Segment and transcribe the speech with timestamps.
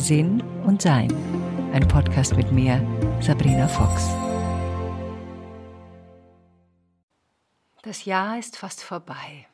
[0.00, 1.12] Sinn und Sein.
[1.74, 2.80] Ein Podcast mit mir,
[3.20, 4.08] Sabrina Fox.
[7.82, 9.46] Das Jahr ist fast vorbei.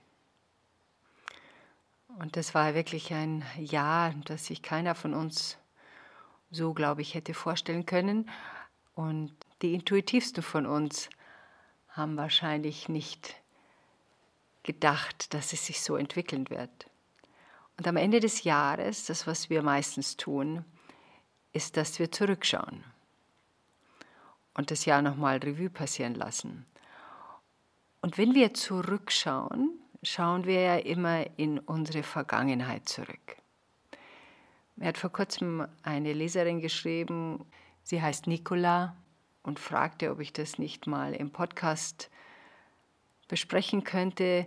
[2.21, 5.59] Und das war wirklich ein Jahr, das sich keiner von uns
[6.53, 8.31] so, glaube ich, hätte vorstellen können.
[8.94, 11.10] Und die intuitivsten von uns
[11.88, 13.35] haben wahrscheinlich nicht
[14.63, 16.87] gedacht, dass es sich so entwickeln wird.
[17.79, 20.65] Und am Ende des Jahres, das, was wir meistens tun,
[21.53, 22.85] ist, dass wir zurückschauen
[24.55, 26.65] und das Jahr nochmal Revue passieren lassen.
[28.01, 33.37] Und wenn wir zurückschauen, schauen wir ja immer in unsere Vergangenheit zurück.
[34.77, 37.45] Mir hat vor kurzem eine Leserin geschrieben,
[37.83, 38.97] sie heißt Nicola
[39.43, 42.11] und fragte, ob ich das nicht mal im Podcast
[43.29, 44.47] besprechen könnte,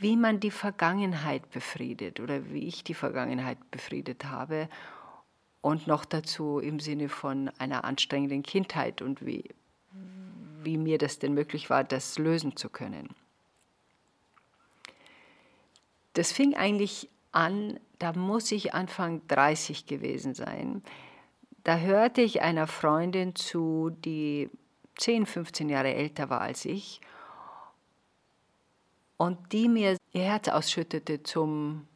[0.00, 4.68] wie man die Vergangenheit befriedet oder wie ich die Vergangenheit befriedet habe
[5.60, 9.44] und noch dazu im Sinne von einer anstrengenden Kindheit und wie,
[10.62, 13.10] wie mir das denn möglich war, das lösen zu können.
[16.14, 20.82] Das fing eigentlich an, da muss ich Anfang 30 gewesen sein.
[21.62, 24.48] Da hörte ich einer Freundin zu, die
[24.96, 27.02] 10, 15 Jahre älter war als ich
[29.20, 31.86] und die mir ihr Herz ausschüttete zum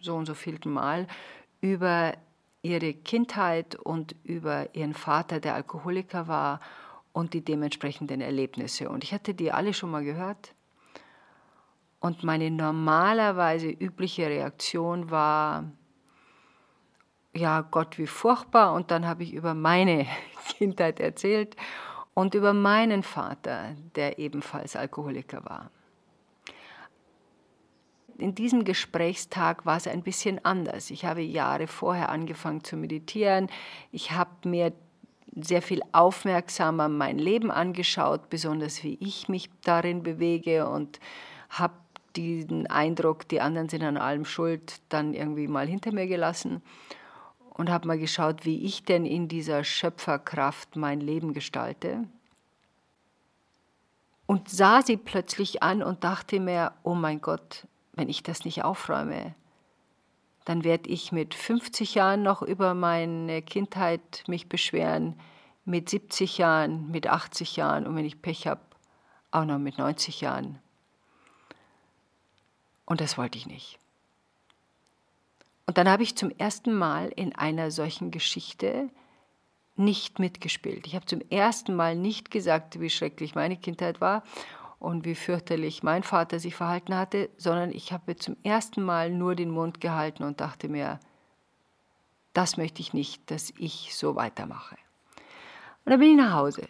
[0.00, 1.06] so und so vielten Mal
[1.60, 2.14] über
[2.62, 6.60] ihre Kindheit und über ihren Vater, der Alkoholiker war
[7.12, 8.88] und die dementsprechenden Erlebnisse.
[8.88, 10.54] Und ich hatte die alle schon mal gehört.
[12.00, 15.70] Und meine normalerweise übliche Reaktion war,
[17.34, 18.72] ja Gott, wie furchtbar.
[18.72, 20.06] Und dann habe ich über meine
[20.56, 21.56] Kindheit erzählt
[22.14, 25.70] und über meinen Vater, der ebenfalls Alkoholiker war
[28.18, 30.90] in diesem Gesprächstag war es ein bisschen anders.
[30.90, 33.48] Ich habe Jahre vorher angefangen zu meditieren.
[33.90, 34.72] Ich habe mir
[35.34, 41.00] sehr viel aufmerksamer mein Leben angeschaut, besonders wie ich mich darin bewege und
[41.48, 41.74] habe
[42.16, 46.62] diesen Eindruck, die anderen sind an allem schuld, dann irgendwie mal hinter mir gelassen
[47.54, 52.04] und habe mal geschaut, wie ich denn in dieser Schöpferkraft mein Leben gestalte.
[54.26, 58.64] Und sah sie plötzlich an und dachte mir, oh mein Gott, wenn ich das nicht
[58.64, 59.34] aufräume,
[60.44, 65.18] dann werde ich mit 50 Jahren noch über meine Kindheit mich beschweren,
[65.64, 68.60] mit 70 Jahren, mit 80 Jahren und wenn ich Pech habe,
[69.30, 70.58] auch noch mit 90 Jahren.
[72.84, 73.78] Und das wollte ich nicht.
[75.66, 78.90] Und dann habe ich zum ersten Mal in einer solchen Geschichte
[79.76, 80.86] nicht mitgespielt.
[80.86, 84.22] Ich habe zum ersten Mal nicht gesagt, wie schrecklich meine Kindheit war
[84.82, 89.36] und wie fürchterlich mein Vater sich verhalten hatte, sondern ich habe zum ersten Mal nur
[89.36, 90.98] den Mund gehalten und dachte mir,
[92.32, 94.76] das möchte ich nicht, dass ich so weitermache.
[95.84, 96.68] Und dann bin ich nach Hause.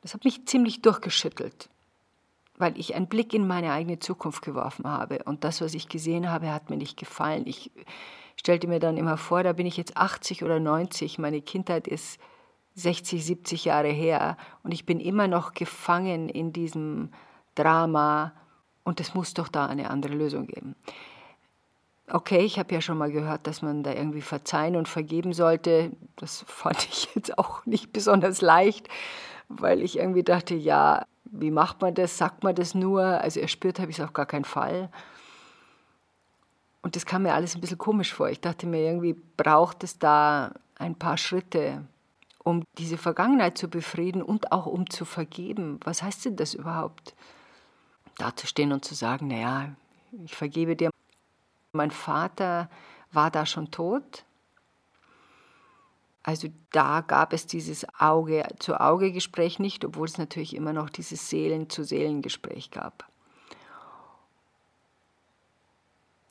[0.00, 1.68] Das hat mich ziemlich durchgeschüttelt,
[2.56, 6.30] weil ich einen Blick in meine eigene Zukunft geworfen habe und das, was ich gesehen
[6.30, 7.46] habe, hat mir nicht gefallen.
[7.46, 7.70] Ich
[8.36, 12.18] stellte mir dann immer vor, da bin ich jetzt 80 oder 90, meine Kindheit ist
[12.76, 17.10] 60, 70 Jahre her und ich bin immer noch gefangen in diesem
[17.54, 18.32] Drama
[18.84, 20.76] und es muss doch da eine andere Lösung geben.
[22.08, 25.90] Okay, ich habe ja schon mal gehört, dass man da irgendwie verzeihen und vergeben sollte.
[26.14, 28.88] Das fand ich jetzt auch nicht besonders leicht,
[29.48, 32.18] weil ich irgendwie dachte, ja, wie macht man das?
[32.18, 33.02] Sagt man das nur?
[33.02, 34.90] Also erspürt habe ich es auf gar keinen Fall.
[36.82, 38.28] Und das kam mir alles ein bisschen komisch vor.
[38.28, 41.84] Ich dachte mir, irgendwie braucht es da ein paar Schritte,
[42.46, 45.80] um diese Vergangenheit zu befrieden und auch um zu vergeben.
[45.82, 47.16] Was heißt denn das überhaupt?
[48.18, 49.74] Da zu stehen und zu sagen, naja,
[50.24, 50.90] ich vergebe dir.
[51.72, 52.70] Mein Vater
[53.10, 54.24] war da schon tot.
[56.22, 63.08] Also da gab es dieses Auge-zu-Auge-Gespräch nicht, obwohl es natürlich immer noch dieses Seelen-zu-Seelen-Gespräch gab.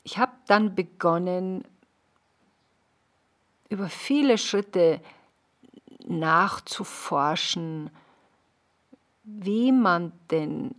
[0.03, 1.65] Ich habe dann begonnen,
[3.68, 5.01] über viele Schritte
[6.07, 7.90] nachzuforschen,
[9.24, 10.75] wie man denn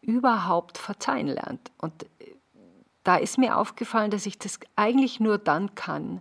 [0.00, 1.70] überhaupt verzeihen lernt.
[1.78, 2.06] Und
[3.04, 6.20] da ist mir aufgefallen, dass ich das eigentlich nur dann kann,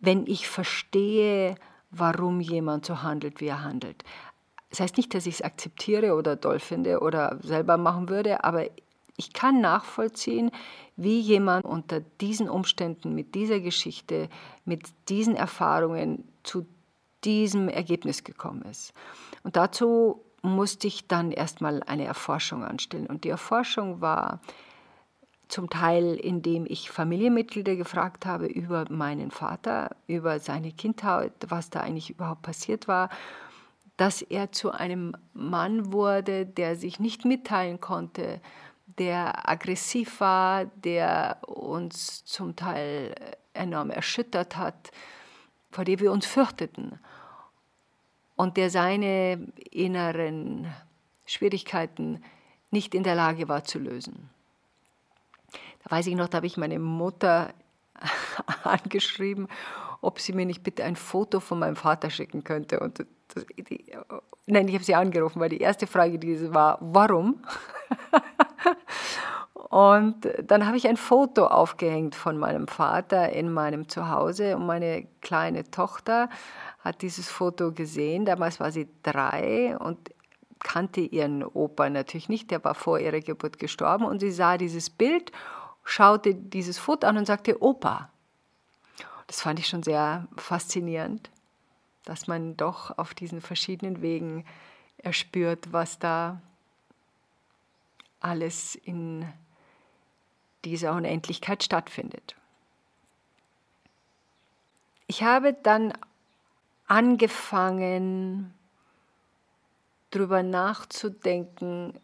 [0.00, 1.54] wenn ich verstehe,
[1.90, 4.04] warum jemand so handelt, wie er handelt.
[4.70, 8.66] Das heißt nicht, dass ich es akzeptiere oder doll finde oder selber machen würde, aber
[9.16, 10.50] ich kann nachvollziehen,
[10.96, 14.28] wie jemand unter diesen Umständen, mit dieser Geschichte,
[14.64, 16.66] mit diesen Erfahrungen zu
[17.24, 18.92] diesem Ergebnis gekommen ist.
[19.42, 23.06] Und dazu musste ich dann erstmal eine Erforschung anstellen.
[23.06, 24.40] Und die Erforschung war
[25.48, 31.80] zum Teil indem ich Familienmitglieder gefragt habe über meinen Vater, über seine Kindheit, was da
[31.80, 33.08] eigentlich überhaupt passiert war,
[33.96, 38.40] dass er zu einem Mann wurde, der sich nicht mitteilen konnte,
[38.98, 43.14] der aggressiv war, der uns zum Teil
[43.52, 44.90] enorm erschüttert hat,
[45.70, 46.98] vor dem wir uns fürchteten
[48.36, 50.66] und der seine inneren
[51.26, 52.22] Schwierigkeiten
[52.70, 54.30] nicht in der Lage war zu lösen.
[55.84, 57.52] Da weiß ich noch, da habe ich meine Mutter
[58.64, 59.48] angeschrieben,
[60.00, 62.80] ob sie mir nicht bitte ein Foto von meinem Vater schicken könnte.
[62.80, 63.84] Und das, die,
[64.46, 67.42] nein, ich habe sie angerufen, weil die erste Frage diese war, warum?
[69.74, 75.08] Und dann habe ich ein Foto aufgehängt von meinem Vater in meinem Zuhause und meine
[75.20, 76.28] kleine Tochter
[76.84, 78.26] hat dieses Foto gesehen.
[78.26, 80.10] Damals war sie drei und
[80.60, 84.90] kannte ihren Opa natürlich nicht, der war vor ihrer Geburt gestorben und sie sah dieses
[84.90, 85.32] Bild,
[85.82, 88.10] schaute dieses Foto an und sagte Opa.
[89.26, 91.30] Das fand ich schon sehr faszinierend,
[92.04, 94.44] dass man doch auf diesen verschiedenen Wegen
[94.98, 96.40] erspürt, was da
[98.20, 99.26] alles in
[100.64, 102.36] dieser Unendlichkeit stattfindet.
[105.06, 105.92] Ich habe dann
[106.86, 108.52] angefangen,
[110.10, 111.94] darüber nachzudenken,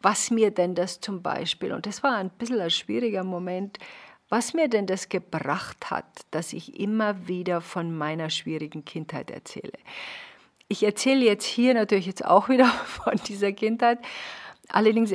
[0.00, 3.78] was mir denn das zum Beispiel, und das war ein bisschen ein schwieriger Moment,
[4.28, 9.72] was mir denn das gebracht hat, dass ich immer wieder von meiner schwierigen Kindheit erzähle.
[10.68, 13.98] Ich erzähle jetzt hier natürlich jetzt auch wieder von dieser Kindheit,
[14.68, 15.12] allerdings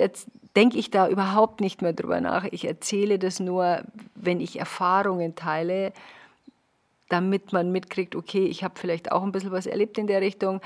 [0.56, 2.46] denke ich da überhaupt nicht mehr drüber nach.
[2.46, 3.84] Ich erzähle das nur,
[4.16, 5.94] wenn ich Erfahrungen teile,
[7.10, 10.62] damit man mitkriegt, okay, ich habe vielleicht auch ein bisschen was erlebt in der Richtung,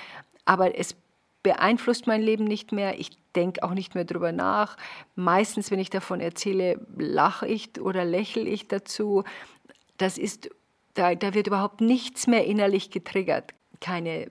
[0.45, 0.95] aber es
[1.43, 2.99] beeinflusst mein Leben nicht mehr.
[2.99, 4.77] Ich denke auch nicht mehr drüber nach.
[5.15, 9.23] Meistens, wenn ich davon erzähle, lache ich oder lächle ich dazu.
[9.97, 10.49] Das ist,
[10.93, 13.53] da, da wird überhaupt nichts mehr innerlich getriggert.
[13.79, 14.29] Keine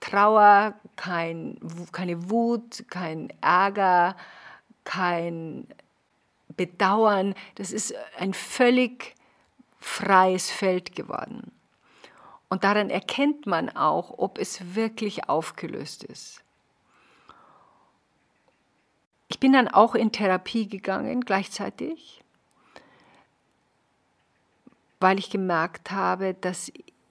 [0.00, 1.58] Trauer, kein,
[1.92, 4.16] keine Wut, kein Ärger,
[4.84, 5.66] kein
[6.56, 7.34] Bedauern.
[7.54, 9.14] Das ist ein völlig
[9.82, 11.52] freies Feld geworden.
[12.48, 16.42] Und daran erkennt man auch, ob es wirklich aufgelöst ist.
[19.28, 22.22] Ich bin dann auch in Therapie gegangen gleichzeitig,
[25.00, 26.70] weil ich gemerkt habe, dass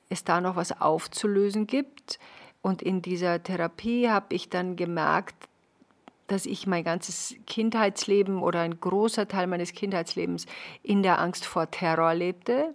[0.09, 2.19] es da noch was aufzulösen gibt.
[2.61, 5.49] Und in dieser Therapie habe ich dann gemerkt,
[6.31, 10.45] dass ich mein ganzes Kindheitsleben oder ein großer Teil meines Kindheitslebens
[10.81, 12.73] in der Angst vor Terror lebte.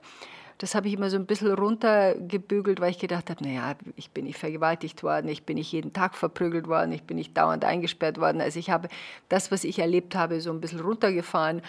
[0.58, 4.24] Das habe ich immer so ein bisschen runtergebügelt, weil ich gedacht habe, naja, ich bin
[4.24, 8.18] nicht vergewaltigt worden, ich bin nicht jeden Tag verprügelt worden, ich bin nicht dauernd eingesperrt
[8.18, 8.40] worden.
[8.40, 8.88] Also ich habe
[9.28, 11.62] das, was ich erlebt habe, so ein bisschen runtergefahren.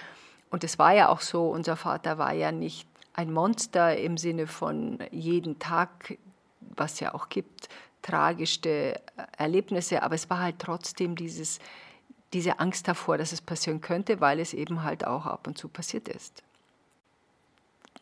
[0.50, 4.48] Und es war ja auch so, unser Vater war ja nicht ein Monster im Sinne
[4.48, 6.18] von jeden Tag,
[6.62, 7.68] was ja auch gibt,
[8.08, 9.02] tragischste
[9.38, 11.60] Erlebnisse, aber es war halt trotzdem dieses,
[12.34, 15.68] diese Angst davor, dass es passieren könnte, weil es eben halt auch ab und zu
[15.68, 16.44] passiert ist.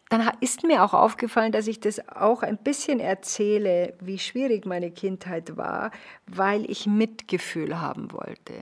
[0.10, 4.92] Dann ist mir auch aufgefallen, dass ich das auch ein bisschen erzähle, wie schwierig meine
[4.92, 5.90] Kindheit war,
[6.28, 8.54] weil ich Mitgefühl haben wollte.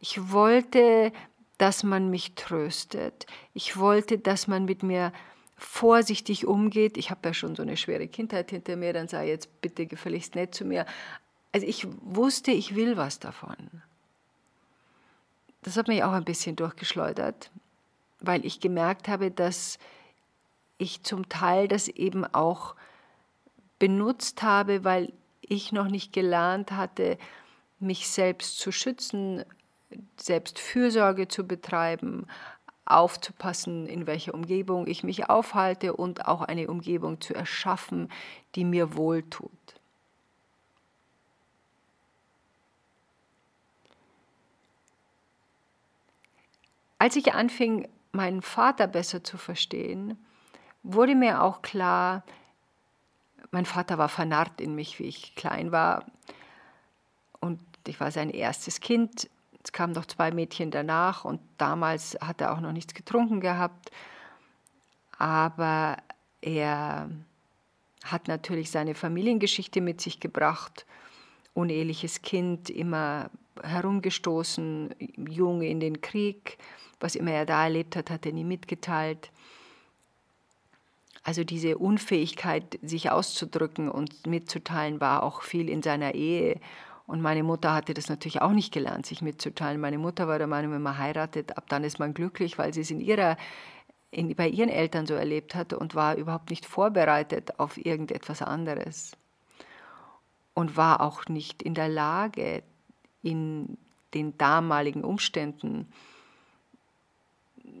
[0.00, 1.12] Ich wollte,
[1.58, 3.26] dass man mich tröstet.
[3.52, 5.12] Ich wollte, dass man mit mir
[5.62, 6.96] vorsichtig umgeht.
[6.96, 10.34] Ich habe ja schon so eine schwere Kindheit hinter mir, dann sei jetzt bitte gefälligst
[10.34, 10.86] nett zu mir.
[11.52, 13.56] Also ich wusste, ich will was davon.
[15.62, 17.50] Das hat mich auch ein bisschen durchgeschleudert,
[18.20, 19.78] weil ich gemerkt habe, dass
[20.78, 22.74] ich zum Teil das eben auch
[23.78, 27.18] benutzt habe, weil ich noch nicht gelernt hatte,
[27.78, 29.44] mich selbst zu schützen,
[30.16, 32.26] selbst Fürsorge zu betreiben,
[32.96, 38.10] aufzupassen, in welcher Umgebung ich mich aufhalte und auch eine Umgebung zu erschaffen,
[38.54, 39.50] die mir wohltut.
[46.98, 50.24] Als ich anfing, meinen Vater besser zu verstehen,
[50.84, 52.22] wurde mir auch klar,
[53.50, 56.06] mein Vater war vernarrt in mich, wie ich klein war.
[57.40, 59.28] Und ich war sein erstes Kind.
[59.64, 63.90] Es kamen noch zwei Mädchen danach und damals hat er auch noch nichts getrunken gehabt.
[65.18, 65.96] Aber
[66.40, 67.08] er
[68.04, 70.84] hat natürlich seine Familiengeschichte mit sich gebracht.
[71.54, 73.30] Uneheliches Kind, immer
[73.62, 74.94] herumgestoßen,
[75.28, 76.58] Junge in den Krieg.
[76.98, 79.30] Was immer er da erlebt hat, hat er nie mitgeteilt.
[81.24, 86.58] Also diese Unfähigkeit, sich auszudrücken und mitzuteilen, war auch viel in seiner Ehe
[87.12, 89.78] Und meine Mutter hatte das natürlich auch nicht gelernt, sich mitzuteilen.
[89.78, 92.80] Meine Mutter war der Meinung, wenn man heiratet, ab dann ist man glücklich, weil sie
[92.80, 93.36] es in ihrer,
[94.10, 99.12] in, bei ihren Eltern so erlebt hatte und war überhaupt nicht vorbereitet auf irgendetwas anderes.
[100.54, 102.62] Und war auch nicht in der Lage,
[103.22, 103.76] in
[104.14, 105.92] den damaligen Umständen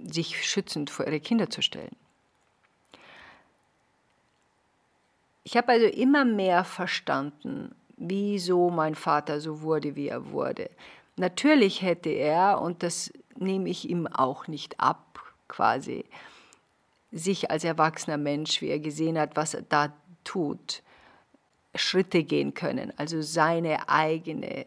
[0.04, 1.96] sich schützend vor ihre Kinder zu stellen.
[5.42, 7.74] Ich habe also immer mehr verstanden,
[8.08, 10.70] wieso mein Vater so wurde, wie er wurde.
[11.16, 16.04] Natürlich hätte er, und das nehme ich ihm auch nicht ab, quasi,
[17.10, 19.92] sich als erwachsener Mensch, wie er gesehen hat, was er da
[20.24, 20.82] tut,
[21.74, 22.92] Schritte gehen können.
[22.96, 24.66] Also seine eigene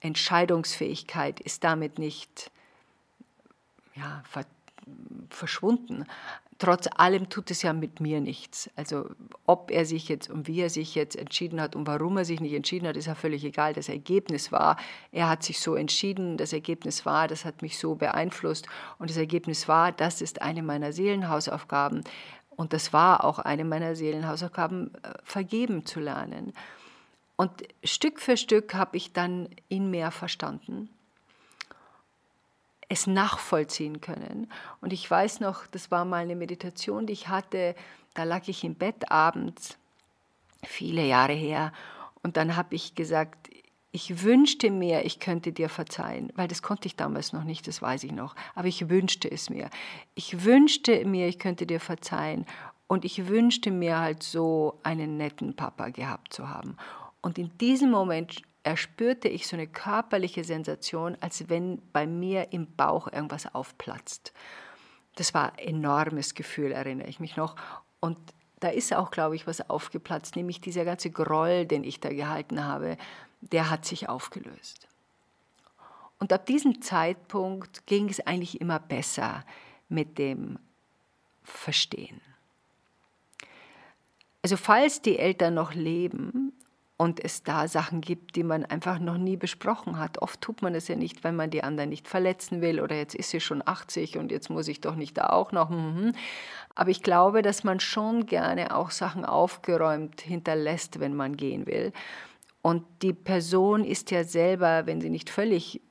[0.00, 2.50] Entscheidungsfähigkeit ist damit nicht
[3.94, 4.22] ja,
[5.30, 6.04] verschwunden
[6.58, 8.70] trotz allem tut es ja mit mir nichts.
[8.76, 9.10] Also
[9.46, 12.40] ob er sich jetzt und wie er sich jetzt entschieden hat und warum er sich
[12.40, 13.72] nicht entschieden hat, ist ja völlig egal.
[13.72, 14.76] Das Ergebnis war,
[15.12, 18.66] er hat sich so entschieden, das Ergebnis war, das hat mich so beeinflusst
[18.98, 22.04] und das Ergebnis war, das ist eine meiner Seelenhausaufgaben
[22.50, 26.52] und das war auch eine meiner Seelenhausaufgaben, äh, vergeben zu lernen.
[27.36, 27.50] Und
[27.82, 30.88] Stück für Stück habe ich dann ihn mehr verstanden
[32.94, 34.50] es nachvollziehen können.
[34.80, 37.74] Und ich weiß noch, das war mal eine Meditation, die ich hatte,
[38.14, 39.76] da lag ich im Bett abends,
[40.62, 41.72] viele Jahre her,
[42.22, 43.50] und dann habe ich gesagt,
[43.92, 47.82] ich wünschte mir, ich könnte dir verzeihen, weil das konnte ich damals noch nicht, das
[47.82, 49.70] weiß ich noch, aber ich wünschte es mir.
[50.14, 52.46] Ich wünschte mir, ich könnte dir verzeihen
[52.86, 56.76] und ich wünschte mir halt so einen netten Papa gehabt zu haben.
[57.20, 62.66] Und in diesem Moment erspürte ich so eine körperliche Sensation, als wenn bei mir im
[62.74, 64.32] Bauch irgendwas aufplatzt.
[65.16, 67.56] Das war ein enormes Gefühl, erinnere ich mich noch.
[68.00, 68.18] Und
[68.60, 72.64] da ist auch, glaube ich, was aufgeplatzt, nämlich dieser ganze Groll, den ich da gehalten
[72.64, 72.96] habe,
[73.40, 74.88] der hat sich aufgelöst.
[76.18, 79.44] Und ab diesem Zeitpunkt ging es eigentlich immer besser
[79.88, 80.58] mit dem
[81.42, 82.20] Verstehen.
[84.42, 86.43] Also falls die Eltern noch leben,
[86.96, 90.22] und es da Sachen gibt, die man einfach noch nie besprochen hat.
[90.22, 93.14] Oft tut man es ja nicht, weil man die anderen nicht verletzen will oder jetzt
[93.14, 95.70] ist sie schon 80 und jetzt muss ich doch nicht da auch noch.
[95.70, 96.12] Mhm.
[96.76, 101.92] Aber ich glaube, dass man schon gerne auch Sachen aufgeräumt hinterlässt, wenn man gehen will.
[102.62, 105.82] Und die Person ist ja selber, wenn sie nicht völlig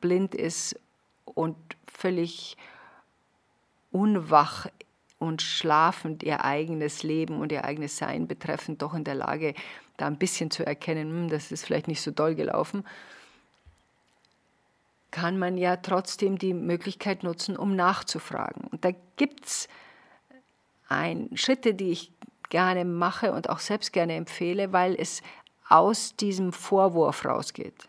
[0.00, 0.78] blind ist
[1.24, 2.56] und völlig
[3.92, 4.66] unwach
[5.18, 9.54] und schlafend ihr eigenes Leben und ihr eigenes Sein betreffend, doch in der Lage,
[9.96, 12.84] da ein bisschen zu erkennen, hm, das ist vielleicht nicht so doll gelaufen,
[15.10, 18.64] kann man ja trotzdem die Möglichkeit nutzen, um nachzufragen.
[18.64, 19.68] Und da gibt es
[21.34, 22.12] Schritte, die ich
[22.50, 25.22] gerne mache und auch selbst gerne empfehle, weil es
[25.68, 27.88] aus diesem Vorwurf rausgeht.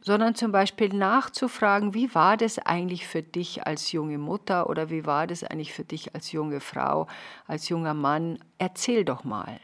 [0.00, 5.04] Sondern zum Beispiel nachzufragen, wie war das eigentlich für dich als junge Mutter oder wie
[5.04, 7.08] war das eigentlich für dich als junge Frau,
[7.46, 8.38] als junger Mann?
[8.58, 9.60] Erzähl doch mal.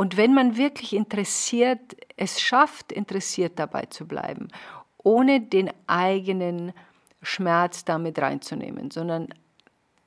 [0.00, 4.48] Und wenn man wirklich interessiert, es schafft, interessiert dabei zu bleiben,
[4.96, 6.72] ohne den eigenen
[7.20, 9.28] Schmerz damit reinzunehmen, sondern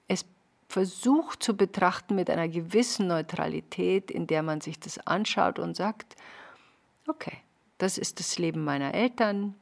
[0.08, 0.26] es
[0.68, 6.16] versucht zu betrachten mit einer gewissen Neutralität, in der man sich das anschaut und sagt,
[7.08, 7.38] okay,
[7.78, 9.54] das ist das Leben meiner Eltern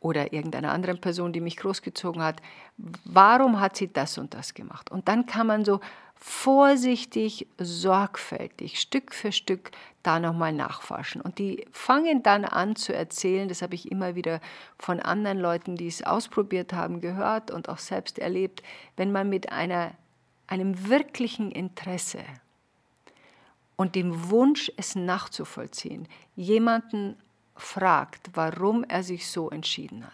[0.00, 2.40] oder irgendeiner anderen Person, die mich großgezogen hat.
[3.04, 4.90] Warum hat sie das und das gemacht?
[4.90, 5.80] Und dann kann man so
[6.14, 9.70] vorsichtig, sorgfältig, Stück für Stück
[10.02, 11.20] da nochmal nachforschen.
[11.20, 14.40] Und die fangen dann an zu erzählen, das habe ich immer wieder
[14.78, 18.62] von anderen Leuten, die es ausprobiert haben, gehört und auch selbst erlebt,
[18.96, 19.92] wenn man mit einer,
[20.48, 22.24] einem wirklichen Interesse
[23.76, 27.16] und dem Wunsch, es nachzuvollziehen, jemanden
[27.58, 30.12] fragt, warum er sich so entschieden hat,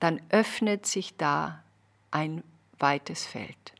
[0.00, 1.62] dann öffnet sich da
[2.10, 2.42] ein
[2.78, 3.74] weites Feld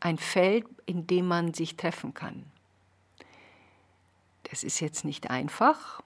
[0.00, 2.44] ein Feld, in dem man sich treffen kann.
[4.44, 6.00] Das ist jetzt nicht einfach,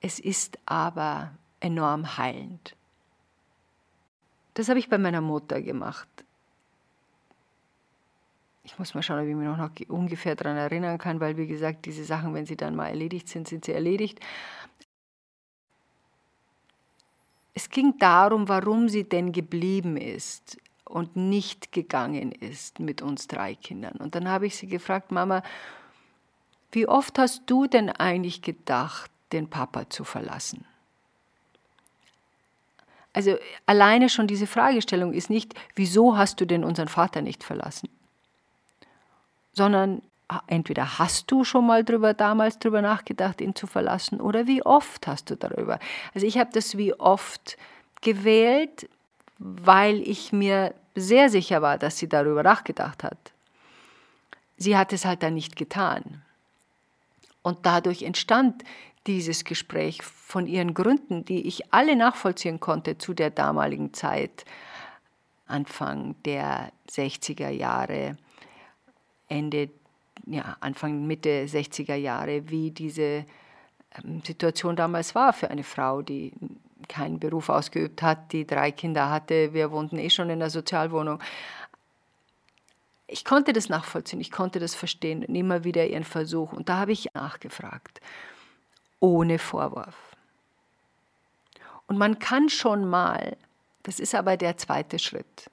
[0.00, 2.76] es ist aber enorm heilend.
[4.54, 6.08] Das habe ich bei meiner Mutter gemacht.
[8.70, 11.86] Ich muss mal schauen, ob ich mich noch ungefähr daran erinnern kann, weil, wie gesagt,
[11.86, 14.20] diese Sachen, wenn sie dann mal erledigt sind, sind sie erledigt.
[17.52, 23.56] Es ging darum, warum sie denn geblieben ist und nicht gegangen ist mit uns drei
[23.56, 23.96] Kindern.
[23.96, 25.42] Und dann habe ich sie gefragt, Mama,
[26.70, 30.64] wie oft hast du denn eigentlich gedacht, den Papa zu verlassen?
[33.12, 33.36] Also
[33.66, 37.88] alleine schon diese Fragestellung ist nicht, wieso hast du denn unseren Vater nicht verlassen?
[39.60, 40.00] Sondern
[40.46, 45.06] entweder hast du schon mal drüber damals drüber nachgedacht, ihn zu verlassen, oder wie oft
[45.06, 45.78] hast du darüber?
[46.14, 47.58] Also ich habe das wie oft
[48.00, 48.88] gewählt,
[49.38, 53.18] weil ich mir sehr sicher war, dass sie darüber nachgedacht hat.
[54.56, 56.22] Sie hat es halt dann nicht getan.
[57.42, 58.64] Und dadurch entstand
[59.06, 64.46] dieses Gespräch von ihren Gründen, die ich alle nachvollziehen konnte zu der damaligen Zeit,
[65.46, 68.16] Anfang der 60er Jahre,
[69.30, 69.70] Ende,
[70.26, 73.24] ja, Anfang, Mitte 60er Jahre, wie diese
[74.02, 76.32] ähm, Situation damals war für eine Frau, die
[76.88, 79.54] keinen Beruf ausgeübt hat, die drei Kinder hatte.
[79.54, 81.20] Wir wohnten eh schon in der Sozialwohnung.
[83.06, 86.52] Ich konnte das nachvollziehen, ich konnte das verstehen und immer wieder ihren Versuch.
[86.52, 88.00] Und da habe ich nachgefragt,
[89.00, 89.96] ohne Vorwurf.
[91.86, 93.36] Und man kann schon mal,
[93.82, 95.50] das ist aber der zweite Schritt,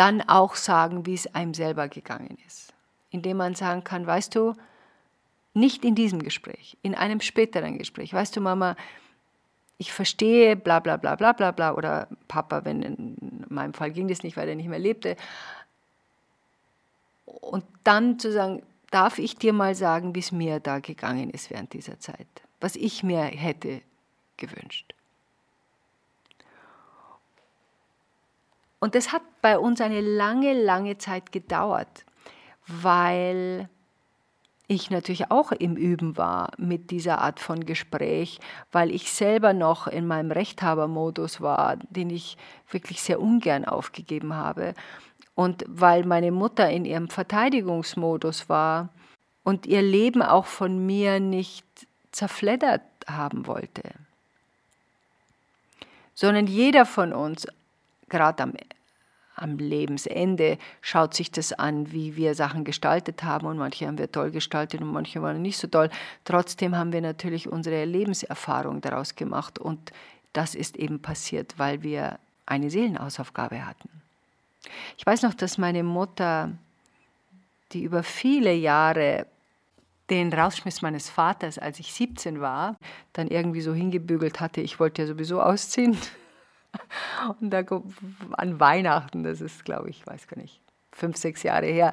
[0.00, 2.72] dann auch sagen, wie es einem selber gegangen ist.
[3.10, 4.54] Indem man sagen kann, weißt du,
[5.52, 8.76] nicht in diesem Gespräch, in einem späteren Gespräch, weißt du, Mama,
[9.76, 14.08] ich verstehe, bla bla bla bla bla bla, oder Papa, wenn in meinem Fall ging
[14.08, 15.16] das nicht, weil er nicht mehr lebte.
[17.26, 21.50] Und dann zu sagen, darf ich dir mal sagen, wie es mir da gegangen ist
[21.50, 22.26] während dieser Zeit,
[22.58, 23.82] was ich mir hätte
[24.38, 24.94] gewünscht.
[28.80, 32.04] Und das hat bei uns eine lange, lange Zeit gedauert,
[32.66, 33.68] weil
[34.66, 38.38] ich natürlich auch im Üben war mit dieser Art von Gespräch,
[38.70, 42.36] weil ich selber noch in meinem Rechthabermodus war, den ich
[42.70, 44.74] wirklich sehr ungern aufgegeben habe.
[45.34, 48.90] Und weil meine Mutter in ihrem Verteidigungsmodus war
[49.42, 51.66] und ihr Leben auch von mir nicht
[52.12, 53.82] zerfleddert haben wollte.
[56.14, 57.46] Sondern jeder von uns,
[58.10, 58.52] gerade am
[59.40, 64.12] am Lebensende schaut sich das an, wie wir Sachen gestaltet haben und manche haben wir
[64.12, 65.88] toll gestaltet und manche waren nicht so toll.
[66.24, 69.92] Trotzdem haben wir natürlich unsere Lebenserfahrung daraus gemacht und
[70.32, 73.88] das ist eben passiert, weil wir eine Seelenausaufgabe hatten.
[74.98, 76.50] Ich weiß noch, dass meine Mutter,
[77.72, 79.26] die über viele Jahre
[80.10, 82.76] den Rausschmiss meines Vaters, als ich 17 war,
[83.12, 85.96] dann irgendwie so hingebügelt hatte, ich wollte ja sowieso ausziehen.
[87.40, 87.62] Und da
[88.32, 90.60] an Weihnachten, das ist, glaube ich, weiß gar nicht,
[90.92, 91.92] fünf, sechs Jahre her,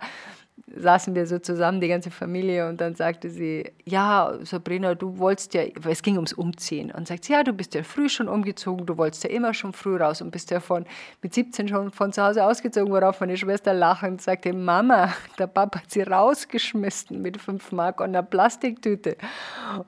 [0.75, 5.53] saßen wir so zusammen, die ganze Familie, und dann sagte sie, ja, Sabrina, du wolltest
[5.53, 8.85] ja, es ging ums Umziehen, und sagt sie, ja, du bist ja früh schon umgezogen,
[8.85, 10.85] du wolltest ja immer schon früh raus und bist ja von,
[11.21, 15.79] mit 17 schon von zu Hause ausgezogen, worauf meine Schwester lachend sagte, Mama, der Papa
[15.79, 19.15] hat sie rausgeschmissen mit fünf Mark und einer Plastiktüte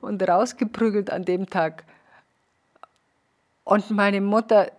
[0.00, 1.84] und rausgeprügelt an dem Tag.
[3.64, 4.70] Und meine Mutter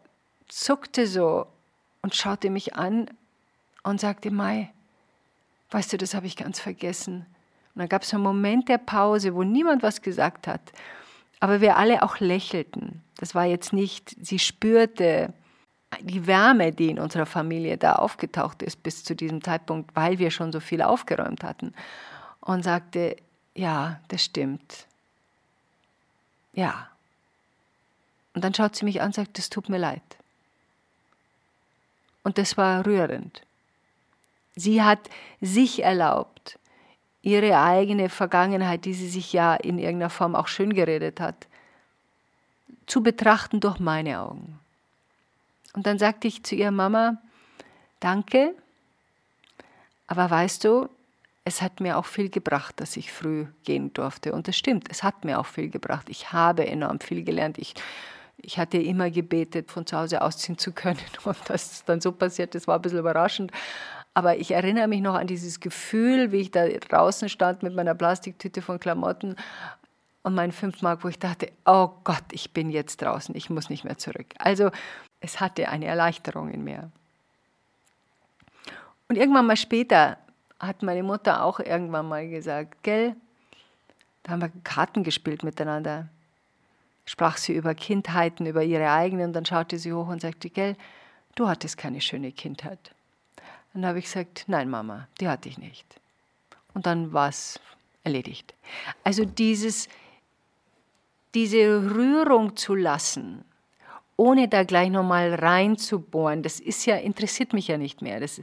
[0.52, 1.48] zuckte so
[2.02, 3.10] und schaute mich an
[3.84, 4.70] und sagte, Mai,
[5.72, 7.26] weißt du, das habe ich ganz vergessen.
[7.74, 10.62] Und dann gab es einen Moment der Pause, wo niemand was gesagt hat,
[11.40, 13.02] aber wir alle auch lächelten.
[13.18, 15.34] Das war jetzt nicht, sie spürte
[16.02, 20.32] die Wärme, die in unserer Familie da aufgetaucht ist bis zu diesem Zeitpunkt, weil wir
[20.32, 21.74] schon so viel aufgeräumt hatten.
[22.42, 23.16] Und sagte,
[23.54, 24.88] ja, das stimmt.
[26.54, 26.90] Ja.
[28.34, 30.02] Und dann schaut sie mich an und sagt, es tut mir leid.
[32.24, 33.42] Und das war rührend.
[34.56, 36.60] Sie hat sich erlaubt,
[37.22, 41.48] ihre eigene Vergangenheit, die sie sich ja in irgendeiner Form auch schön geredet hat,
[42.86, 44.60] zu betrachten durch meine Augen.
[45.74, 47.18] Und dann sagte ich zu ihr, Mama,
[48.00, 48.54] danke,
[50.08, 50.90] aber weißt du,
[51.46, 54.34] es hat mir auch viel gebracht, dass ich früh gehen durfte.
[54.34, 56.10] Und das stimmt, es hat mir auch viel gebracht.
[56.10, 57.58] Ich habe enorm viel gelernt.
[57.58, 57.74] Ich
[58.42, 61.00] ich hatte immer gebetet, von zu Hause ausziehen zu können.
[61.24, 63.52] Und das ist dann so passiert, das war ein bisschen überraschend.
[64.14, 67.96] Aber ich erinnere mich noch an dieses Gefühl, wie ich da draußen stand mit meiner
[67.96, 69.38] Plastiktüte von Klamotten
[70.24, 73.70] und meinen 5 Mark, wo ich dachte, oh Gott, ich bin jetzt draußen, ich muss
[73.70, 74.28] nicht mehr zurück.
[74.38, 74.70] Also
[75.22, 76.92] es hatte eine Erleichterung in mir.
[79.08, 80.18] Und irgendwann mal später
[80.60, 83.16] hat meine Mutter auch irgendwann mal gesagt, gell,
[84.24, 86.10] da haben wir Karten gespielt miteinander
[87.12, 90.78] sprach sie über Kindheiten, über ihre eigenen, und dann schaute sie hoch und sagte, gell,
[91.36, 92.96] du hattest keine schöne Kindheit.
[93.74, 95.86] Dann habe ich gesagt, nein, Mama, die hatte ich nicht.
[96.74, 97.60] Und dann war es
[98.06, 98.54] erledigt.
[99.04, 99.90] Also dieses,
[101.34, 103.44] diese Rührung zu lassen,
[104.16, 108.22] ohne da gleich nochmal reinzubohren, das ist ja, interessiert mich ja nicht mehr.
[108.22, 108.42] Das,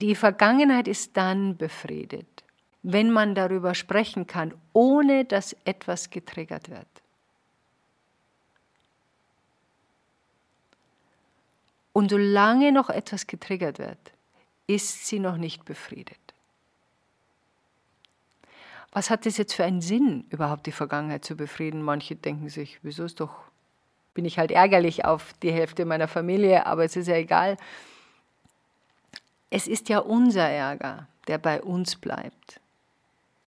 [0.00, 2.44] die Vergangenheit ist dann befriedet,
[2.82, 6.86] wenn man darüber sprechen kann, ohne dass etwas getriggert wird.
[12.00, 13.98] Und solange noch etwas getriggert wird,
[14.66, 16.16] ist sie noch nicht befriedet.
[18.90, 21.82] Was hat es jetzt für einen Sinn, überhaupt die Vergangenheit zu befrieden?
[21.82, 23.34] Manche denken sich, wieso ist doch,
[24.14, 27.58] bin ich halt ärgerlich auf die Hälfte meiner Familie, aber es ist ja egal.
[29.50, 32.60] Es ist ja unser Ärger, der bei uns bleibt.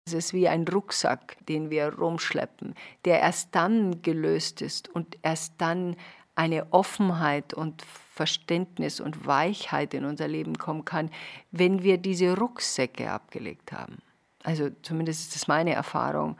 [0.05, 5.53] Es ist wie ein Rucksack, den wir rumschleppen, der erst dann gelöst ist und erst
[5.57, 5.95] dann
[6.35, 7.81] eine Offenheit und
[8.13, 11.09] Verständnis und Weichheit in unser Leben kommen kann,
[11.51, 13.97] wenn wir diese Rucksäcke abgelegt haben.
[14.43, 16.37] Also zumindest ist das meine Erfahrung,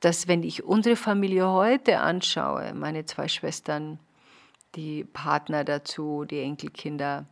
[0.00, 3.98] dass wenn ich unsere Familie heute anschaue, meine zwei Schwestern,
[4.74, 7.24] die Partner dazu, die Enkelkinder,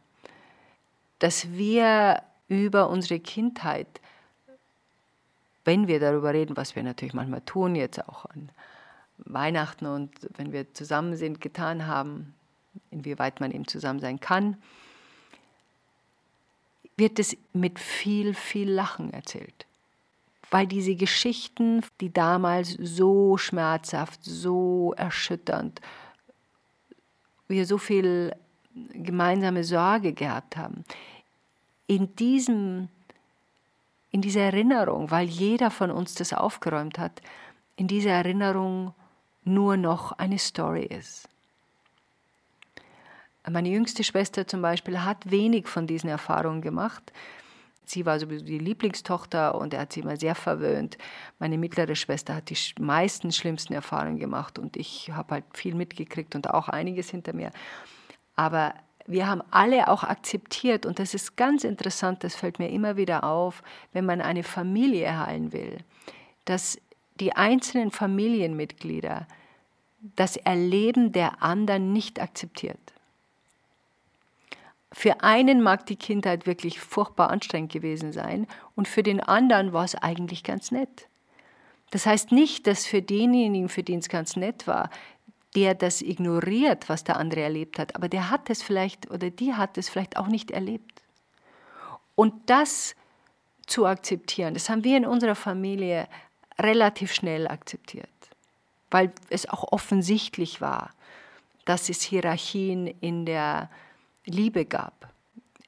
[1.19, 4.01] dass wir über unsere Kindheit,
[5.65, 8.51] wenn wir darüber reden, was wir natürlich manchmal tun, jetzt auch an
[9.25, 12.35] Weihnachten und wenn wir zusammen sind, getan haben,
[12.91, 14.57] inwieweit man eben zusammen sein kann,
[16.97, 19.67] wird es mit viel, viel Lachen erzählt.
[20.51, 25.81] Weil diese Geschichten, die damals so schmerzhaft, so erschütternd,
[27.49, 28.35] wir so viel
[28.93, 30.85] gemeinsame Sorge gehabt haben,
[31.87, 32.89] in diesem
[34.15, 37.21] in dieser Erinnerung, weil jeder von uns das aufgeräumt hat,
[37.75, 38.95] in dieser Erinnerung
[39.45, 41.29] nur noch eine Story ist.
[43.49, 47.13] Meine jüngste Schwester zum Beispiel hat wenig von diesen Erfahrungen gemacht.
[47.85, 50.97] Sie war sowieso die Lieblingstochter und er hat sie immer sehr verwöhnt.
[51.39, 56.35] Meine mittlere Schwester hat die meisten schlimmsten Erfahrungen gemacht und ich habe halt viel mitgekriegt
[56.35, 57.51] und auch einiges hinter mir.
[58.37, 58.75] Aber
[59.07, 63.25] wir haben alle auch akzeptiert und das ist ganz interessant, das fällt mir immer wieder
[63.25, 65.77] auf, wenn man eine Familie heilen will,
[66.47, 66.79] dass
[67.21, 69.27] die einzelnen Familienmitglieder
[70.17, 72.93] das Erleben der anderen nicht akzeptiert.
[74.93, 78.47] Für einen mag die Kindheit wirklich furchtbar anstrengend gewesen sein
[78.77, 81.09] und für den anderen war es eigentlich ganz nett.
[81.91, 84.91] Das heißt nicht, dass für denjenigen, für den es ganz nett war,
[85.57, 89.55] der das ignoriert, was der andere erlebt hat, aber der hat es vielleicht oder die
[89.55, 91.03] hat es vielleicht auch nicht erlebt.
[92.15, 92.95] Und das
[93.67, 96.09] zu akzeptieren, das haben wir in unserer Familie
[96.59, 98.09] relativ schnell akzeptiert,
[98.91, 100.91] weil es auch offensichtlich war,
[101.65, 103.71] dass es Hierarchien in der
[104.25, 105.09] Liebe gab,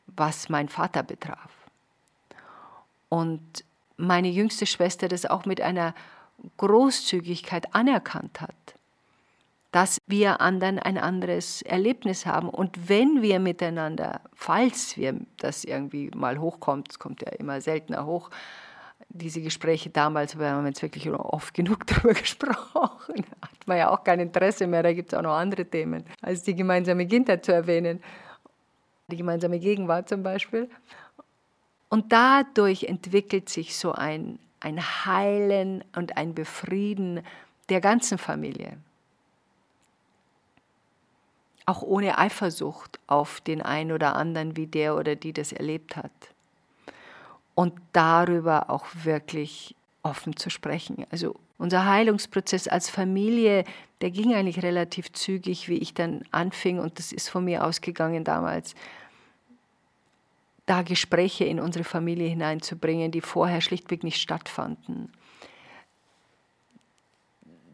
[0.06, 1.50] was mein Vater betraf.
[3.08, 3.64] Und
[3.96, 5.94] meine jüngste Schwester das auch mit einer
[6.58, 8.54] Großzügigkeit anerkannt hat,
[9.72, 12.48] dass wir anderen ein anderes Erlebnis haben.
[12.48, 18.06] Und wenn wir miteinander, falls wir das irgendwie mal hochkommt, es kommt ja immer seltener
[18.06, 18.30] hoch,
[19.16, 24.04] diese Gespräche damals, wir haben jetzt wirklich oft genug darüber gesprochen, hat man ja auch
[24.04, 27.52] kein Interesse mehr, da gibt es auch noch andere Themen, als die gemeinsame Kindheit zu
[27.52, 28.00] erwähnen
[29.08, 30.68] die gemeinsame Gegenwart zum Beispiel.
[31.88, 37.22] Und dadurch entwickelt sich so ein, ein Heilen und ein Befrieden
[37.68, 38.76] der ganzen Familie.
[41.64, 46.12] Auch ohne Eifersucht auf den einen oder anderen, wie der oder die das erlebt hat.
[47.56, 51.04] Und darüber auch wirklich offen zu sprechen.
[51.10, 53.64] Also unser Heilungsprozess als Familie,
[54.02, 58.22] der ging eigentlich relativ zügig, wie ich dann anfing, und das ist von mir ausgegangen
[58.22, 58.74] damals,
[60.66, 65.10] da Gespräche in unsere Familie hineinzubringen, die vorher schlichtweg nicht stattfanden.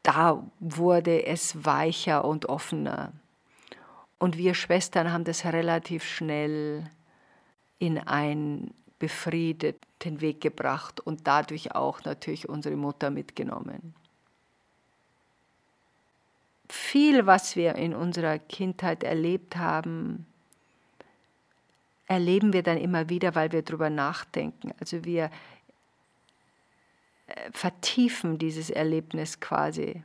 [0.02, 3.12] Da wurde es weicher und offener.
[4.18, 6.88] Und wir Schwestern haben das relativ schnell
[7.78, 7.98] in
[9.02, 13.94] einen befriedeten Weg gebracht und dadurch auch natürlich unsere Mutter mitgenommen.
[16.68, 20.26] Viel, was wir in unserer Kindheit erlebt haben,
[22.06, 24.72] erleben wir dann immer wieder, weil wir darüber nachdenken.
[24.80, 25.30] Also wir
[27.26, 30.02] äh, vertiefen dieses Erlebnis quasi.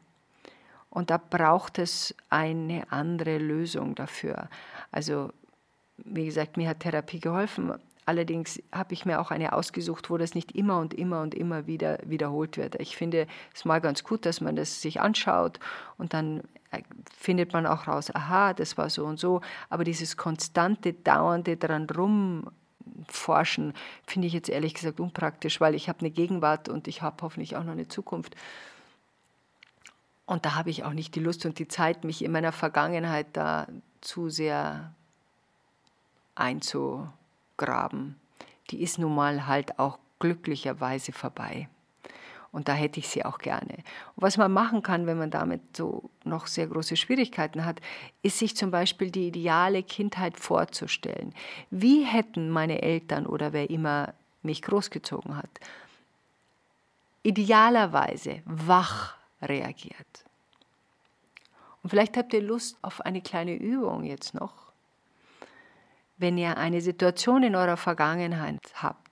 [0.90, 4.50] Und da braucht es eine andere Lösung dafür.
[4.92, 5.32] Also,
[5.98, 7.74] wie gesagt, mir hat Therapie geholfen.
[8.08, 11.68] Allerdings habe ich mir auch eine ausgesucht, wo das nicht immer und immer und immer
[11.68, 12.76] wieder wiederholt wird.
[12.76, 15.60] Ich finde es mal ganz gut, dass man das sich anschaut
[15.98, 16.40] und dann
[16.72, 19.42] äh, findet man auch raus, aha, das war so und so.
[19.70, 23.74] Aber dieses konstante, dauernde daran rumforschen,
[24.06, 27.58] finde ich jetzt ehrlich gesagt unpraktisch, weil ich habe eine Gegenwart und ich habe hoffentlich
[27.58, 28.38] auch noch eine Zukunft.
[30.26, 33.28] Und da habe ich auch nicht die Lust und die Zeit, mich in meiner Vergangenheit
[33.34, 33.68] da
[34.00, 34.94] zu sehr
[36.36, 37.10] einzu
[37.58, 38.20] graben,
[38.70, 41.70] die ist nun mal halt auch glücklicherweise vorbei.
[42.52, 43.76] Und da hätte ich sie auch gerne.
[44.16, 47.82] Und was man machen kann, wenn man damit so noch sehr große Schwierigkeiten hat,
[48.24, 51.36] ist sich zum Beispiel die ideale Kindheit vorzustellen.
[51.70, 55.50] Wie hätten meine Eltern oder wer immer mich großgezogen hat,
[57.24, 60.26] idealerweise wach reagiert?
[61.84, 64.67] Und vielleicht habt ihr Lust auf eine kleine Übung jetzt noch.
[66.18, 69.08] Wenn ihr eine Situation in eurer Vergangenheit habt,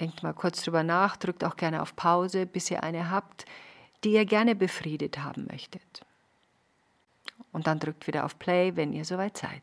[0.00, 3.46] Denkt mal kurz drüber nach, drückt auch gerne auf Pause, bis ihr eine habt,
[4.04, 6.04] die ihr gerne befriedet haben möchtet.
[7.52, 9.62] Und dann drückt wieder auf Play, wenn ihr soweit seid.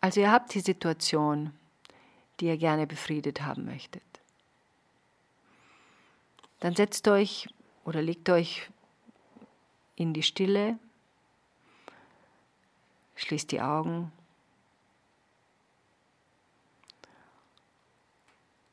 [0.00, 1.52] Also ihr habt die Situation,
[2.38, 4.02] die ihr gerne befriedet haben möchtet.
[6.60, 7.48] Dann setzt euch
[7.84, 8.70] oder legt euch
[9.96, 10.78] in die Stille
[13.22, 14.10] Schließt die Augen.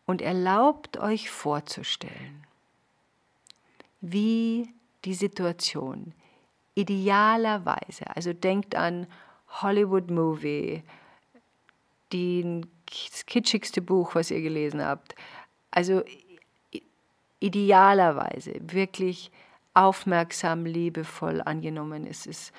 [0.05, 2.47] Und erlaubt euch vorzustellen,
[4.01, 4.73] wie
[5.05, 6.13] die Situation
[6.73, 9.05] idealerweise, also denkt an
[9.61, 10.81] Hollywood-Movie,
[12.09, 15.13] das kitschigste Buch, was ihr gelesen habt,
[15.69, 16.03] also
[17.39, 19.31] idealerweise wirklich
[19.73, 22.05] aufmerksam, liebevoll angenommen.
[22.05, 22.53] Es ist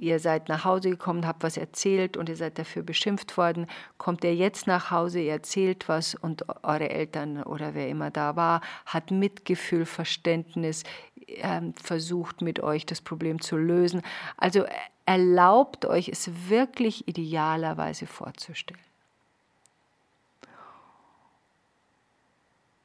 [0.00, 3.66] ihr seid nach Hause gekommen, habt was erzählt und ihr seid dafür beschimpft worden,
[3.98, 8.36] kommt ihr jetzt nach Hause, ihr erzählt was und eure Eltern oder wer immer da
[8.36, 10.84] war, hat Mitgefühl, Verständnis,
[11.26, 14.02] äh, versucht mit euch das Problem zu lösen.
[14.36, 14.64] Also
[15.06, 18.80] erlaubt euch es wirklich idealerweise vorzustellen.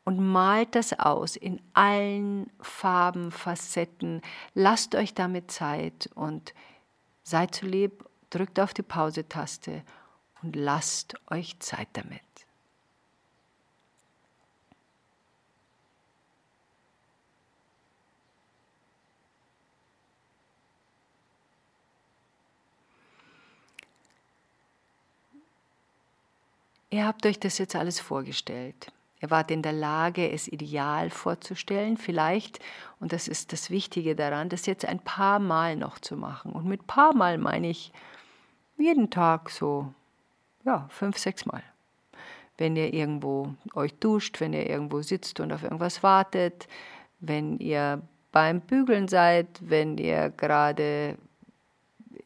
[0.05, 4.21] Und malt das aus in allen Farben, Facetten.
[4.53, 6.53] Lasst euch damit Zeit und
[7.23, 9.83] seid so lieb, drückt auf die Pause-Taste
[10.41, 12.21] und lasst euch Zeit damit.
[26.91, 28.91] Ihr habt euch das jetzt alles vorgestellt.
[29.21, 32.59] Ihr wart in der Lage, es ideal vorzustellen, vielleicht,
[32.99, 36.53] und das ist das Wichtige daran, das jetzt ein paar Mal noch zu machen.
[36.53, 37.91] Und mit paar Mal meine ich
[38.77, 39.93] jeden Tag so,
[40.63, 41.63] ja, fünf, sechs Mal.
[42.57, 46.67] Wenn ihr irgendwo euch duscht, wenn ihr irgendwo sitzt und auf irgendwas wartet,
[47.19, 48.01] wenn ihr
[48.31, 51.17] beim Bügeln seid, wenn ihr gerade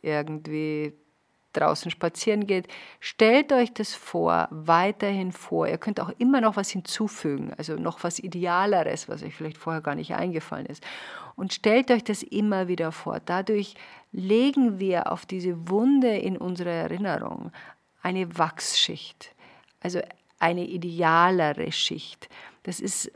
[0.01, 0.93] irgendwie
[1.53, 2.67] draußen spazieren geht,
[2.99, 5.67] stellt euch das vor, weiterhin vor.
[5.67, 9.81] Ihr könnt auch immer noch was hinzufügen, also noch was Idealeres, was euch vielleicht vorher
[9.81, 10.83] gar nicht eingefallen ist.
[11.35, 13.19] Und stellt euch das immer wieder vor.
[13.25, 13.75] Dadurch
[14.11, 17.51] legen wir auf diese Wunde in unserer Erinnerung
[18.01, 19.33] eine Wachsschicht,
[19.79, 20.01] also
[20.39, 22.29] eine idealere Schicht.
[22.63, 23.11] Das ist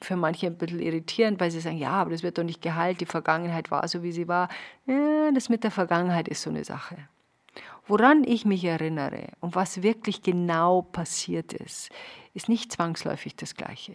[0.00, 3.00] für manche ein bisschen irritierend, weil sie sagen, ja, aber das wird doch nicht geheilt,
[3.00, 4.48] die Vergangenheit war so, wie sie war.
[4.86, 6.96] Ja, das mit der Vergangenheit ist so eine Sache.
[7.86, 11.90] Woran ich mich erinnere und was wirklich genau passiert ist,
[12.32, 13.94] ist nicht zwangsläufig das Gleiche.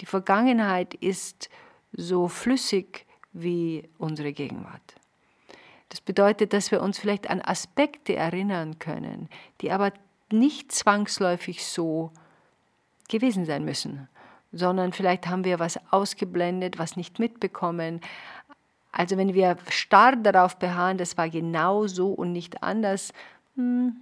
[0.00, 1.48] Die Vergangenheit ist
[1.92, 4.96] so flüssig wie unsere Gegenwart.
[5.90, 9.28] Das bedeutet, dass wir uns vielleicht an Aspekte erinnern können,
[9.60, 9.92] die aber
[10.30, 12.12] nicht zwangsläufig so
[13.08, 14.08] gewesen sein müssen
[14.52, 18.00] sondern vielleicht haben wir was ausgeblendet, was nicht mitbekommen.
[18.92, 23.12] Also wenn wir starr darauf beharren, das war genau so und nicht anders,
[23.56, 23.96] hm,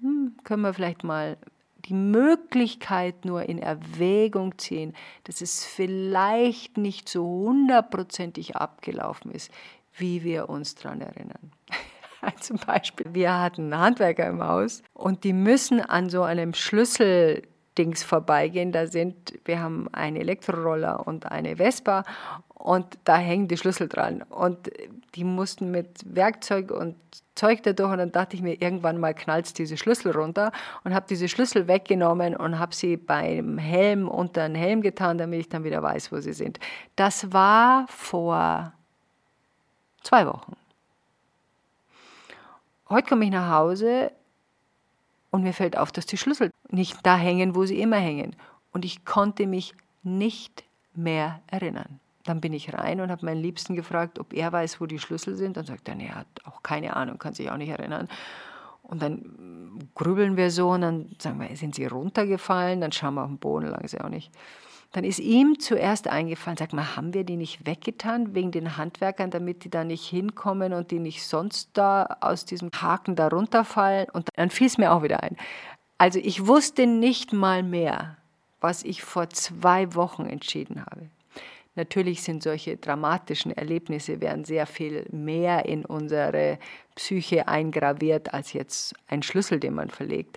[0.00, 1.36] hm, können wir vielleicht mal
[1.84, 4.94] die Möglichkeit nur in Erwägung ziehen,
[5.24, 9.50] dass es vielleicht nicht so hundertprozentig abgelaufen ist,
[9.94, 11.52] wie wir uns daran erinnern.
[12.40, 17.42] Zum Beispiel, wir hatten Handwerker im Haus und die müssen an so einem Schlüssel
[17.78, 18.72] Dings vorbeigehen.
[18.72, 22.04] Da sind, wir haben einen Elektroroller und eine Vespa
[22.54, 24.22] und da hängen die Schlüssel dran.
[24.22, 24.70] Und
[25.14, 26.96] die mussten mit Werkzeug und
[27.34, 30.52] Zeug da durch und dann dachte ich mir, irgendwann mal knallt diese Schlüssel runter
[30.84, 35.40] und habe diese Schlüssel weggenommen und habe sie beim Helm unter den Helm getan, damit
[35.40, 36.60] ich dann wieder weiß, wo sie sind.
[36.94, 38.72] Das war vor
[40.02, 40.56] zwei Wochen.
[42.90, 44.12] Heute komme ich nach Hause,
[45.32, 48.36] und mir fällt auf, dass die Schlüssel nicht da hängen, wo sie immer hängen.
[48.70, 50.62] Und ich konnte mich nicht
[50.94, 51.98] mehr erinnern.
[52.24, 55.34] Dann bin ich rein und habe meinen Liebsten gefragt, ob er weiß, wo die Schlüssel
[55.36, 55.56] sind.
[55.56, 58.08] Dann sagt er, nee, er hat auch keine Ahnung, kann sich auch nicht erinnern.
[58.82, 62.80] Und dann grübeln wir so und dann sagen wir, sind sie runtergefallen?
[62.82, 64.30] Dann schauen wir auf den Boden, lang sie auch nicht.
[64.92, 69.30] Dann ist ihm zuerst eingefallen, sag mal, haben wir die nicht weggetan wegen den Handwerkern,
[69.30, 74.08] damit die da nicht hinkommen und die nicht sonst da aus diesem Haken da runterfallen?
[74.12, 75.36] Und dann fiel es mir auch wieder ein.
[75.96, 78.18] Also ich wusste nicht mal mehr,
[78.60, 81.08] was ich vor zwei Wochen entschieden habe.
[81.74, 86.58] Natürlich sind solche dramatischen Erlebnisse werden sehr viel mehr in unsere
[86.96, 90.36] Psyche eingraviert als jetzt ein Schlüssel, den man verlegt.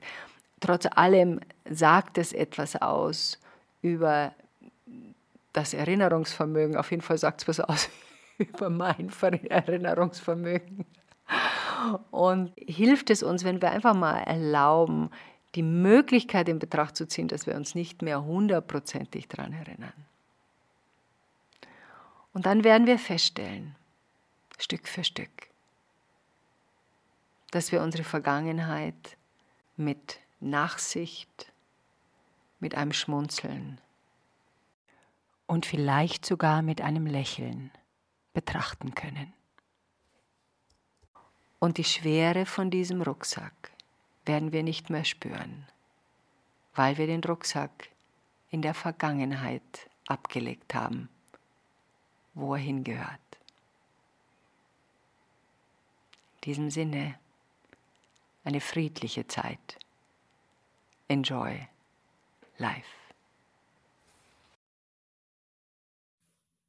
[0.61, 3.37] Trotz allem sagt es etwas aus
[3.81, 4.33] über
[5.55, 6.77] das Erinnerungsvermögen.
[6.77, 7.89] Auf jeden Fall sagt es was aus
[8.37, 9.09] über mein
[9.49, 10.85] Erinnerungsvermögen.
[12.11, 15.09] Und hilft es uns, wenn wir einfach mal erlauben,
[15.55, 19.93] die Möglichkeit in Betracht zu ziehen, dass wir uns nicht mehr hundertprozentig daran erinnern.
[22.33, 23.75] Und dann werden wir feststellen,
[24.59, 25.29] Stück für Stück,
[27.51, 29.17] dass wir unsere Vergangenheit
[29.77, 31.51] mit Nachsicht,
[32.59, 33.79] mit einem Schmunzeln
[35.47, 37.71] und vielleicht sogar mit einem Lächeln
[38.33, 39.33] betrachten können.
[41.59, 43.71] Und die Schwere von diesem Rucksack
[44.25, 45.67] werden wir nicht mehr spüren,
[46.73, 47.89] weil wir den Rucksack
[48.51, 51.09] in der Vergangenheit abgelegt haben
[52.35, 53.19] wo er hingehört.
[56.35, 57.17] In diesem Sinne
[58.43, 59.79] eine friedliche Zeit.
[61.07, 61.67] Enjoy
[62.57, 63.04] life.